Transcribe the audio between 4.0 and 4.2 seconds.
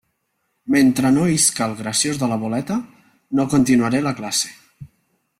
la